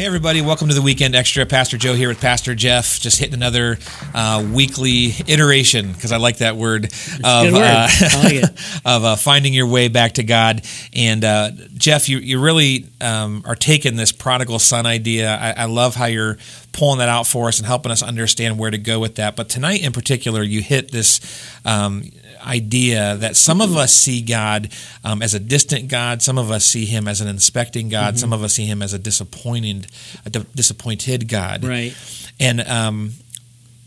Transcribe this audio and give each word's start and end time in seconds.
Hey, 0.00 0.06
everybody, 0.06 0.40
welcome 0.40 0.68
to 0.68 0.74
the 0.74 0.80
Weekend 0.80 1.14
Extra. 1.14 1.44
Pastor 1.44 1.76
Joe 1.76 1.92
here 1.92 2.08
with 2.08 2.22
Pastor 2.22 2.54
Jeff, 2.54 2.98
just 3.00 3.18
hitting 3.18 3.34
another 3.34 3.76
uh, 4.14 4.42
weekly 4.50 5.12
iteration, 5.26 5.92
because 5.92 6.10
I 6.10 6.16
like 6.16 6.38
that 6.38 6.56
word, 6.56 6.86
of, 7.22 7.52
word. 7.52 7.62
Uh, 7.62 7.88
like 8.14 8.44
of 8.86 9.04
uh, 9.04 9.16
finding 9.16 9.52
your 9.52 9.66
way 9.66 9.88
back 9.88 10.12
to 10.12 10.22
God. 10.22 10.62
And 10.94 11.22
uh, 11.22 11.50
Jeff, 11.74 12.08
you, 12.08 12.16
you 12.16 12.40
really 12.40 12.86
um, 13.02 13.42
are 13.44 13.54
taking 13.54 13.96
this 13.96 14.10
prodigal 14.10 14.58
son 14.58 14.86
idea. 14.86 15.36
I, 15.36 15.64
I 15.64 15.64
love 15.66 15.96
how 15.96 16.06
you're 16.06 16.38
pulling 16.80 16.98
that 16.98 17.08
out 17.08 17.26
for 17.26 17.48
us 17.48 17.58
and 17.58 17.66
helping 17.66 17.92
us 17.92 18.02
understand 18.02 18.58
where 18.58 18.70
to 18.70 18.78
go 18.78 18.98
with 18.98 19.16
that. 19.16 19.36
But 19.36 19.48
tonight 19.48 19.84
in 19.84 19.92
particular, 19.92 20.42
you 20.42 20.62
hit 20.62 20.90
this. 20.90 21.20
Um, 21.64 22.10
idea 22.42 23.16
that 23.18 23.36
some 23.36 23.60
of 23.60 23.76
us 23.76 23.92
see 23.94 24.22
God 24.22 24.70
um, 25.04 25.20
as 25.20 25.34
a 25.34 25.38
distant 25.38 25.88
God, 25.88 26.22
some 26.22 26.38
of 26.38 26.50
us 26.50 26.64
see 26.64 26.86
Him 26.86 27.06
as 27.06 27.20
an 27.20 27.28
inspecting 27.28 27.90
God, 27.90 28.14
Mm-hmm. 28.14 28.16
some 28.18 28.32
of 28.32 28.42
us 28.42 28.54
see 28.54 28.64
Him 28.64 28.80
as 28.80 28.94
a 28.94 28.98
disappointed, 28.98 29.88
a 30.24 30.30
di- 30.30 30.46
disappointed 30.54 31.28
God, 31.28 31.62
Right. 31.64 31.94
And 32.40 32.62
um, 32.62 33.12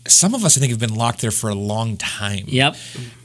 some 0.06 0.36
of 0.36 0.44
us, 0.44 0.56
I 0.56 0.60
think, 0.60 0.70
have 0.70 0.78
been 0.78 0.94
locked 0.94 1.20
there 1.20 1.32
for 1.32 1.50
a 1.50 1.54
long 1.56 1.96
time. 1.96 2.44
Yep. 2.46 2.76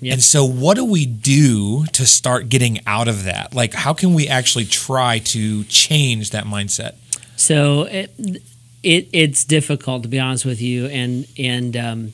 Yep. 0.01 0.13
And 0.13 0.23
so, 0.23 0.45
what 0.45 0.77
do 0.77 0.85
we 0.85 1.05
do 1.05 1.85
to 1.93 2.07
start 2.07 2.49
getting 2.49 2.79
out 2.87 3.07
of 3.07 3.25
that? 3.25 3.53
Like, 3.53 3.75
how 3.75 3.93
can 3.93 4.15
we 4.15 4.27
actually 4.27 4.65
try 4.65 5.19
to 5.19 5.63
change 5.65 6.31
that 6.31 6.45
mindset? 6.45 6.95
So 7.35 7.83
it, 7.83 8.09
it 8.83 9.09
it's 9.11 9.43
difficult 9.43 10.03
to 10.03 10.09
be 10.09 10.19
honest 10.19 10.45
with 10.45 10.61
you, 10.61 10.85
and 10.87 11.25
and 11.37 11.75
um, 11.75 12.13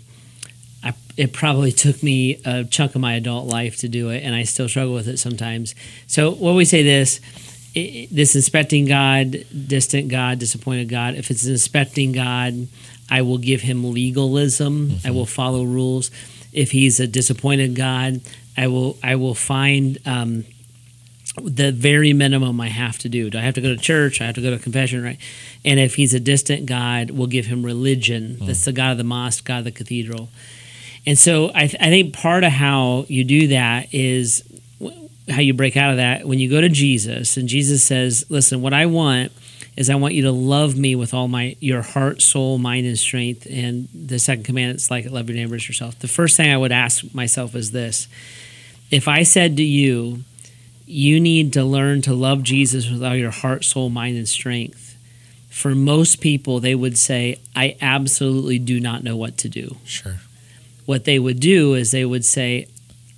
I, 0.84 0.94
it 1.18 1.34
probably 1.34 1.72
took 1.72 2.02
me 2.02 2.42
a 2.46 2.64
chunk 2.64 2.96
of 2.96 3.02
my 3.02 3.14
adult 3.14 3.48
life 3.48 3.78
to 3.78 3.88
do 3.88 4.10
it, 4.10 4.23
and 4.23 4.34
I 4.34 4.44
still 4.44 4.68
struggle 4.68 4.94
with 4.94 5.08
it 5.08 5.18
sometimes. 5.18 5.76
So 6.08 6.32
when 6.32 6.56
we 6.56 6.66
say 6.66 6.84
this, 6.84 7.20
i 7.76 8.08
this 8.12 8.36
inspecting 8.36 8.86
God, 8.86 9.46
distant 9.68 10.09
God, 10.09 10.40
disappointed 10.40 10.90
God. 10.90 11.16
If 11.16 11.30
it's 11.30 11.46
inspecting 11.46 12.12
God, 12.12 12.68
I 13.09 13.22
will 13.22 13.38
give 13.38 13.61
him 13.61 13.92
legalism. 13.92 14.94
I 15.06 15.11
will 15.11 15.26
follow 15.26 15.64
rules. 15.64 16.09
If 16.52 16.72
he's 16.72 17.00
a 17.00 17.08
disappointed 17.08 17.76
God, 17.76 18.22
I 18.58 18.67
will 18.67 18.98
I 19.04 19.16
will 19.16 19.36
find. 19.36 19.98
Um, 20.06 20.45
the 21.41 21.72
very 21.72 22.14
minimum 22.14 22.59
I 22.61 22.69
have 22.69 22.97
to 23.00 23.09
do. 23.09 23.30
Do 23.30 23.38
I 23.38 23.41
have 23.41 23.55
to 23.55 23.61
go 23.61 23.69
to 23.69 23.78
church? 23.78 24.22
I 24.22 24.25
have 24.25 24.36
to 24.36 24.41
go 24.41 24.52
to 24.52 24.59
confession, 24.59 25.03
right? 25.03 25.17
And 25.64 25.80
if 25.80 25.95
he's 25.95 26.14
a 26.14 26.19
distant 26.19 26.66
God, 26.66 27.11
we'll 27.11 27.27
give 27.27 27.47
him 27.47 27.64
religion. 27.64 28.38
That's 28.39 28.66
the 28.66 28.72
hmm. 28.72 28.75
God 28.75 28.92
of 28.92 28.97
the 28.97 29.03
mosque, 29.03 29.45
God 29.45 29.59
of 29.59 29.64
the 29.66 29.72
cathedral. 29.72 30.30
And 31.05 31.17
so 31.17 31.52
I, 31.53 31.67
th- 31.67 31.81
I 31.81 31.89
think 31.89 32.14
part 32.14 32.44
of 32.44 32.52
how 32.52 33.05
you 33.08 33.23
do 33.23 33.47
that 33.47 33.94
is 33.94 34.42
w- 34.80 35.09
how 35.30 35.42
you 35.42 35.53
break 35.53 35.77
out 35.77 35.92
of 35.92 35.97
that 35.97 36.25
when 36.25 36.39
you 36.39 36.50
go 36.50 36.61
to 36.61 36.69
Jesus 36.69 37.38
and 37.38 37.47
Jesus 37.47 37.83
says, 37.83 38.25
"Listen, 38.30 38.61
what 38.61 38.73
I 38.73 38.88
want 38.88 39.31
is 39.77 39.89
I 39.89 39.95
want 39.95 40.16
you 40.16 40.23
to 40.23 40.31
love 40.31 40.75
me 40.77 40.95
with 40.95 41.14
all 41.14 41.27
my 41.27 41.58
your 41.59 41.83
heart, 41.83 42.22
soul, 42.22 42.58
mind, 42.58 42.88
and 42.88 42.97
strength." 42.97 43.45
And 43.49 43.88
the 43.94 44.17
second 44.17 44.45
commandment 44.45 44.77
is 44.77 44.89
like 44.89 45.05
love 45.09 45.30
your 45.30 45.36
neighbor 45.36 45.55
as 45.55 45.67
yourself. 45.67 45.99
The 45.99 46.08
first 46.08 46.38
thing 46.38 46.52
I 46.52 46.58
would 46.58 46.72
ask 46.72 47.14
myself 47.14 47.53
is 47.53 47.72
this: 47.72 48.08
If 48.89 49.08
I 49.08 49.22
said 49.22 49.58
to 49.58 49.64
you, 49.64 50.23
you 50.86 51.19
need 51.19 51.53
to 51.53 51.64
learn 51.64 52.02
to 52.03 52.14
love 52.14 52.44
Jesus 52.44 52.89
with 52.89 53.03
all 53.03 53.16
your 53.16 53.31
heart, 53.31 53.66
soul, 53.66 53.89
mind, 53.89 54.17
and 54.17 54.28
strength. 54.28 54.97
For 55.50 55.73
most 55.73 56.22
people, 56.22 56.59
they 56.59 56.75
would 56.75 56.97
say, 56.97 57.39
I 57.55 57.77
absolutely 57.81 58.59
do 58.59 58.80
not 58.80 59.03
know 59.03 59.16
what 59.16 59.38
to 59.39 59.50
do. 59.50 59.77
Sure. 59.86 60.17
What 60.86 61.05
they 61.05 61.17
would 61.17 61.39
do 61.39 61.73
is 61.73 61.92
they 61.92 62.05
would 62.05 62.25
say, 62.25 62.67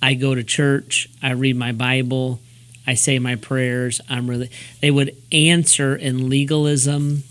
I 0.00 0.14
go 0.14 0.34
to 0.34 0.44
church, 0.44 1.08
I 1.22 1.32
read 1.32 1.56
my 1.56 1.72
Bible, 1.72 2.40
I 2.86 2.94
say 2.94 3.18
my 3.18 3.34
prayers, 3.34 4.00
I'm 4.08 4.30
really 4.30 4.50
they 4.80 4.90
would 4.90 5.14
answer 5.30 5.94
in 5.94 6.30
legalism, 6.30 7.24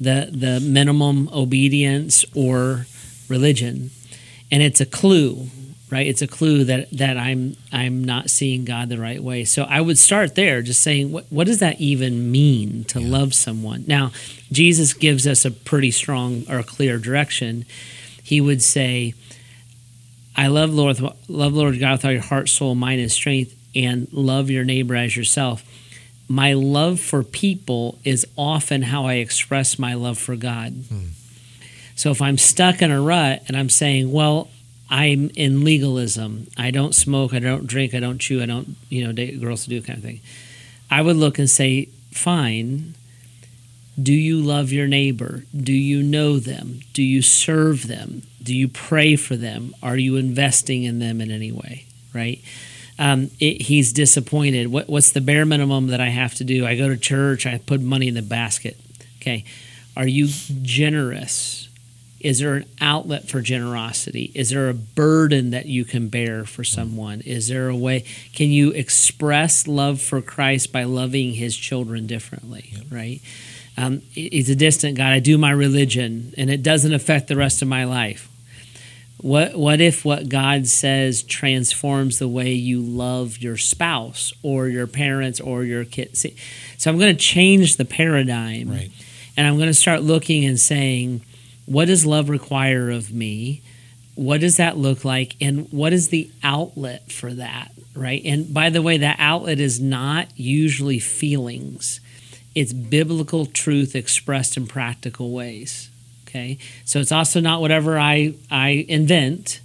the 0.00 0.28
the 0.30 0.60
minimum 0.60 1.28
obedience 1.32 2.24
or 2.34 2.86
religion. 3.28 3.90
And 4.52 4.62
it's 4.62 4.80
a 4.80 4.86
clue 4.86 5.48
right? 5.90 6.06
It's 6.06 6.22
a 6.22 6.26
clue 6.26 6.64
that 6.64 6.90
that 6.92 7.16
i'm 7.16 7.56
i'm 7.72 8.04
not 8.04 8.30
seeing 8.30 8.64
god 8.64 8.88
the 8.88 8.98
right 8.98 9.22
way. 9.22 9.44
So 9.44 9.64
i 9.64 9.80
would 9.80 9.98
start 9.98 10.34
there 10.34 10.62
just 10.62 10.82
saying 10.82 11.12
what, 11.12 11.26
what 11.30 11.46
does 11.46 11.58
that 11.58 11.80
even 11.80 12.30
mean 12.30 12.84
to 12.84 13.00
love 13.00 13.34
someone? 13.34 13.84
Now 13.86 14.12
jesus 14.52 14.92
gives 14.94 15.26
us 15.26 15.44
a 15.44 15.50
pretty 15.50 15.90
strong 15.90 16.44
or 16.48 16.62
clear 16.62 16.98
direction. 16.98 17.64
He 18.22 18.40
would 18.40 18.62
say 18.62 19.14
i 20.36 20.46
love 20.46 20.72
lord 20.72 21.00
love 21.28 21.52
lord 21.52 21.78
god 21.80 21.92
with 21.92 22.04
all 22.04 22.12
your 22.12 22.22
heart 22.22 22.48
soul 22.48 22.74
mind 22.74 23.00
and 23.00 23.10
strength 23.10 23.56
and 23.74 24.08
love 24.12 24.50
your 24.50 24.64
neighbor 24.64 24.96
as 24.96 25.16
yourself. 25.16 25.64
My 26.28 26.52
love 26.52 27.00
for 27.00 27.24
people 27.24 27.98
is 28.04 28.24
often 28.36 28.82
how 28.82 29.06
i 29.06 29.14
express 29.14 29.78
my 29.78 29.94
love 29.94 30.18
for 30.18 30.36
god. 30.36 30.72
Hmm. 30.88 31.06
So 31.96 32.12
if 32.12 32.22
i'm 32.22 32.38
stuck 32.38 32.80
in 32.82 32.90
a 32.92 33.00
rut 33.00 33.42
and 33.48 33.56
i'm 33.56 33.68
saying 33.68 34.12
well 34.12 34.48
I'm 34.90 35.30
in 35.36 35.62
legalism. 35.62 36.48
I 36.58 36.72
don't 36.72 36.94
smoke. 36.94 37.32
I 37.32 37.38
don't 37.38 37.66
drink. 37.66 37.94
I 37.94 38.00
don't 38.00 38.18
chew. 38.18 38.42
I 38.42 38.46
don't, 38.46 38.76
you 38.88 39.04
know, 39.04 39.12
date 39.12 39.40
girls 39.40 39.64
to 39.64 39.70
do 39.70 39.80
kind 39.80 39.98
of 39.98 40.04
thing. 40.04 40.20
I 40.90 41.00
would 41.00 41.16
look 41.16 41.38
and 41.38 41.48
say, 41.48 41.86
fine. 42.10 42.94
Do 44.00 44.12
you 44.12 44.40
love 44.40 44.72
your 44.72 44.88
neighbor? 44.88 45.44
Do 45.56 45.72
you 45.72 46.02
know 46.02 46.38
them? 46.38 46.80
Do 46.92 47.02
you 47.02 47.22
serve 47.22 47.86
them? 47.86 48.22
Do 48.42 48.54
you 48.54 48.66
pray 48.66 49.14
for 49.14 49.36
them? 49.36 49.74
Are 49.82 49.96
you 49.96 50.16
investing 50.16 50.82
in 50.82 50.98
them 50.98 51.20
in 51.20 51.30
any 51.30 51.52
way? 51.52 51.86
Right? 52.12 52.42
Um, 52.98 53.30
it, 53.38 53.62
he's 53.62 53.92
disappointed. 53.92 54.68
What, 54.68 54.88
what's 54.88 55.12
the 55.12 55.20
bare 55.20 55.46
minimum 55.46 55.86
that 55.88 56.00
I 56.00 56.08
have 56.08 56.34
to 56.36 56.44
do? 56.44 56.66
I 56.66 56.76
go 56.76 56.88
to 56.88 56.96
church. 56.96 57.46
I 57.46 57.58
put 57.58 57.80
money 57.80 58.08
in 58.08 58.14
the 58.14 58.22
basket. 58.22 58.76
Okay. 59.20 59.44
Are 59.96 60.06
you 60.06 60.28
generous? 60.62 61.69
Is 62.20 62.38
there 62.40 62.54
an 62.54 62.66
outlet 62.80 63.28
for 63.28 63.40
generosity? 63.40 64.30
Is 64.34 64.50
there 64.50 64.68
a 64.68 64.74
burden 64.74 65.50
that 65.50 65.66
you 65.66 65.84
can 65.86 66.08
bear 66.08 66.44
for 66.44 66.64
someone? 66.64 67.22
Is 67.22 67.48
there 67.48 67.68
a 67.68 67.76
way? 67.76 68.04
Can 68.34 68.50
you 68.50 68.70
express 68.72 69.66
love 69.66 70.02
for 70.02 70.20
Christ 70.20 70.70
by 70.70 70.84
loving 70.84 71.32
his 71.32 71.56
children 71.56 72.06
differently? 72.06 72.74
Right? 72.90 73.20
Um, 73.78 74.00
he's 74.10 74.50
a 74.50 74.54
distant 74.56 74.98
God. 74.98 75.12
I 75.12 75.20
do 75.20 75.38
my 75.38 75.50
religion, 75.52 76.34
and 76.36 76.50
it 76.50 76.62
doesn't 76.62 76.92
affect 76.92 77.28
the 77.28 77.36
rest 77.36 77.62
of 77.62 77.68
my 77.68 77.84
life. 77.84 78.28
What 79.18 79.54
What 79.58 79.80
if 79.80 80.04
what 80.04 80.28
God 80.28 80.66
says 80.66 81.22
transforms 81.22 82.18
the 82.18 82.28
way 82.28 82.52
you 82.52 82.80
love 82.80 83.38
your 83.38 83.56
spouse 83.56 84.32
or 84.42 84.68
your 84.68 84.86
parents 84.86 85.40
or 85.40 85.64
your 85.64 85.84
kids? 85.84 86.20
See, 86.20 86.36
so 86.76 86.90
I'm 86.90 86.98
going 86.98 87.14
to 87.16 87.22
change 87.22 87.76
the 87.76 87.84
paradigm, 87.84 88.70
Right. 88.70 88.90
and 89.36 89.46
I'm 89.46 89.56
going 89.56 89.68
to 89.68 89.74
start 89.74 90.02
looking 90.02 90.44
and 90.44 90.58
saying 90.60 91.22
what 91.70 91.86
does 91.86 92.04
love 92.04 92.28
require 92.28 92.90
of 92.90 93.12
me? 93.12 93.62
What 94.14 94.40
does 94.40 94.56
that 94.56 94.76
look 94.76 95.04
like? 95.04 95.36
And 95.40 95.70
what 95.72 95.92
is 95.92 96.08
the 96.08 96.30
outlet 96.42 97.10
for 97.10 97.32
that 97.34 97.72
right? 97.92 98.22
And 98.24 98.54
by 98.54 98.70
the 98.70 98.82
way 98.82 98.98
that 98.98 99.16
outlet 99.18 99.58
is 99.58 99.80
not 99.80 100.28
usually 100.36 101.00
feelings. 101.00 102.00
It's 102.54 102.72
biblical 102.72 103.46
truth 103.46 103.96
expressed 103.96 104.56
in 104.56 104.66
practical 104.68 105.32
ways 105.32 105.90
okay? 106.30 106.58
So 106.84 107.00
it's 107.00 107.12
also 107.12 107.40
not 107.40 107.60
whatever 107.60 107.98
i 107.98 108.34
i 108.50 108.86
invent. 108.88 109.60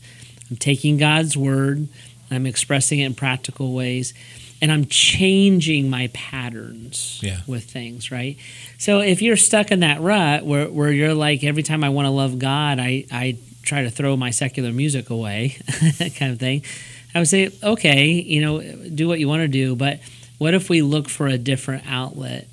I'm 0.50 0.58
taking 0.58 0.98
god's 0.98 1.38
word 1.38 1.88
i'm 2.32 2.46
expressing 2.46 3.00
it 3.00 3.06
in 3.06 3.14
practical 3.16 3.74
ways 3.74 4.14
and 4.62 4.72
i'm 4.72 4.86
changing 4.86 5.90
my 5.90 6.08
patterns 6.14 7.20
Yeah. 7.24 7.42
with 7.48 7.64
things 7.66 8.12
right 8.12 8.38
so 8.78 9.00
if 9.00 9.22
you're 9.22 9.36
stuck 9.38 9.72
in 9.72 9.82
that 9.82 10.02
rut 10.02 10.46
where, 10.46 10.68
where 10.70 10.92
you're 10.92 11.14
like 11.14 11.44
every 11.44 11.64
time 11.64 11.84
i 11.84 11.90
want 11.90 12.06
to 12.06 12.12
love 12.12 12.40
god 12.40 12.80
i 12.80 13.06
i 13.12 13.38
try 13.64 13.82
to 13.84 13.90
throw 13.90 14.16
my 14.16 14.30
secular 14.32 14.72
music 14.72 15.10
away 15.10 15.58
kind 16.18 16.32
of 16.32 16.40
thing 16.40 16.62
i 17.14 17.20
would 17.20 17.28
say 17.28 17.50
okay 17.64 18.10
you 18.12 18.42
know 18.42 18.62
do 18.90 19.08
what 19.08 19.20
you 19.20 19.28
want 19.28 19.42
to 19.42 19.48
do 19.48 19.76
but 19.76 20.00
what 20.38 20.54
if 20.54 20.70
we 20.70 20.82
look 20.82 21.08
for 21.10 21.28
a 21.28 21.38
different 21.38 21.84
outlet 21.88 22.48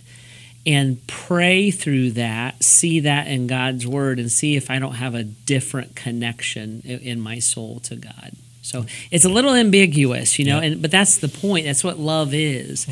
and 0.65 1.04
pray 1.09 1.72
through 1.72 2.12
that, 2.12 2.63
see 2.63 3.01
that 3.01 3.27
in 3.27 3.48
God's 3.48 3.84
word, 3.84 4.21
and 4.21 4.30
see 4.30 4.54
if 4.54 4.71
I 4.71 4.78
don't 4.78 4.95
have 4.95 5.16
a 5.16 5.25
different 5.25 5.97
connection 5.97 6.83
in 6.83 7.21
my 7.21 7.41
soul 7.41 7.80
to 7.80 7.97
God. 7.97 8.36
So 8.62 8.86
it's 9.10 9.24
a 9.24 9.28
little 9.28 9.54
ambiguous, 9.54 10.38
you 10.38 10.44
know, 10.44 10.60
Yeah. 10.60 10.66
and 10.68 10.82
but 10.82 10.91
that's 10.91 11.18
the 11.18 11.28
point. 11.28 11.66
That's 11.66 11.82
what 11.84 11.98
love 11.98 12.32
is. 12.32 12.86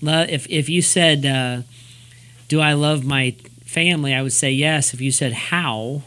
Love. 0.00 0.28
If 0.30 0.46
if 0.48 0.68
you 0.68 0.82
said, 0.82 1.26
uh, 1.26 1.62
"Do 2.48 2.60
I 2.60 2.74
love 2.74 3.04
my 3.04 3.34
family?" 3.64 4.14
I 4.14 4.22
would 4.22 4.32
say 4.32 4.52
yes. 4.52 4.94
If 4.94 5.00
you 5.00 5.10
said 5.10 5.32
how, 5.32 6.02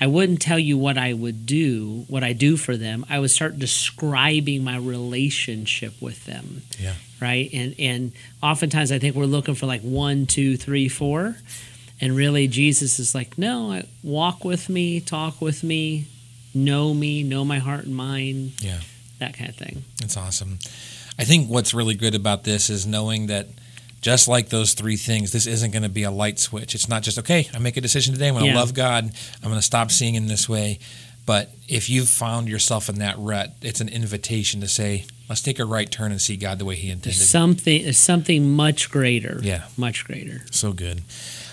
I 0.00 0.06
wouldn't 0.06 0.40
tell 0.40 0.58
you 0.60 0.78
what 0.78 0.96
I 0.96 1.12
would 1.12 1.44
do, 1.46 2.04
what 2.08 2.22
I 2.22 2.32
do 2.34 2.56
for 2.56 2.76
them. 2.76 3.04
I 3.10 3.18
would 3.18 3.30
start 3.32 3.58
describing 3.58 4.62
my 4.62 4.76
relationship 4.76 5.94
with 6.00 6.24
them 6.26 6.62
Yeah. 6.80 6.94
right? 7.20 7.50
And 7.52 7.74
and 7.78 8.12
oftentimes 8.42 8.92
I 8.92 8.98
think 9.00 9.16
we're 9.16 9.24
looking 9.26 9.54
for 9.56 9.66
like 9.66 9.80
one, 9.82 10.26
two, 10.26 10.56
three, 10.56 10.88
four, 10.88 11.36
and 12.00 12.14
really 12.14 12.46
Jesus 12.46 12.98
is 13.00 13.12
like, 13.14 13.36
no, 13.38 13.82
walk 14.04 14.44
with 14.44 14.68
me, 14.68 15.00
talk 15.00 15.40
with 15.40 15.64
me, 15.64 16.04
know 16.56 16.92
me, 16.94 17.22
know 17.22 17.44
my 17.44 17.58
heart 17.58 17.84
and 17.84 17.94
mind, 17.94 18.52
Yeah. 18.60 18.80
that 19.18 19.34
kind 19.34 19.48
of 19.50 19.56
thing. 19.56 19.84
That's 20.00 20.16
awesome. 20.16 20.58
I 21.18 21.24
think 21.24 21.48
what's 21.48 21.72
really 21.72 21.94
good 21.94 22.14
about 22.14 22.44
this 22.44 22.68
is 22.70 22.86
knowing 22.86 23.28
that 23.28 23.48
just 24.02 24.28
like 24.28 24.48
those 24.50 24.74
three 24.74 24.96
things, 24.96 25.32
this 25.32 25.46
isn't 25.46 25.70
going 25.70 25.82
to 25.82 25.88
be 25.88 26.02
a 26.02 26.10
light 26.10 26.38
switch. 26.38 26.74
It's 26.74 26.88
not 26.88 27.02
just, 27.02 27.18
okay, 27.20 27.48
I 27.54 27.58
make 27.58 27.76
a 27.76 27.80
decision 27.80 28.12
today. 28.14 28.28
I'm 28.28 28.34
going 28.34 28.44
to 28.46 28.50
Yeah. 28.50 28.56
love 28.58 28.74
God. 28.74 29.04
I'm 29.42 29.48
going 29.48 29.54
to 29.58 29.62
stop 29.62 29.90
seeing 29.90 30.14
Him 30.14 30.28
this 30.28 30.48
way. 30.48 30.78
But 31.24 31.50
if 31.66 31.88
you've 31.90 32.08
found 32.08 32.48
yourself 32.48 32.88
in 32.88 32.96
that 33.00 33.16
rut, 33.18 33.54
it's 33.62 33.80
an 33.80 33.88
invitation 33.88 34.60
to 34.60 34.68
say, 34.68 35.06
let's 35.28 35.40
take 35.40 35.58
a 35.58 35.64
right 35.64 35.90
turn 35.90 36.12
and 36.12 36.20
see 36.22 36.36
God 36.36 36.58
the 36.60 36.64
way 36.64 36.76
He 36.76 36.88
intended. 36.88 37.18
There's 37.18 37.28
something 37.28 37.92
something 37.94 38.48
much 38.52 38.90
greater. 38.90 39.40
Yeah. 39.42 39.64
Much 39.76 40.04
greater. 40.04 40.42
So 40.52 40.72
good. 40.72 41.02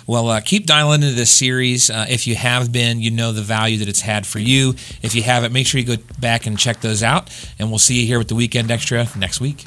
Well, 0.05 0.29
uh, 0.29 0.41
keep 0.41 0.65
dialing 0.65 1.01
into 1.01 1.15
this 1.15 1.31
series. 1.31 1.89
Uh, 1.89 2.05
if 2.09 2.27
you 2.27 2.35
have 2.35 2.71
been, 2.71 3.01
you 3.01 3.11
know 3.11 3.31
the 3.31 3.41
value 3.41 3.77
that 3.77 3.87
it's 3.87 4.01
had 4.01 4.27
for 4.27 4.39
you. 4.39 4.71
If 5.01 5.15
you 5.15 5.23
haven't, 5.23 5.53
make 5.53 5.67
sure 5.67 5.79
you 5.79 5.97
go 5.97 6.03
back 6.19 6.45
and 6.45 6.57
check 6.59 6.81
those 6.81 7.03
out. 7.03 7.29
And 7.59 7.69
we'll 7.69 7.79
see 7.79 8.01
you 8.01 8.07
here 8.07 8.17
with 8.17 8.27
the 8.27 8.35
Weekend 8.35 8.69
Extra 8.69 9.07
next 9.17 9.39
week. 9.39 9.65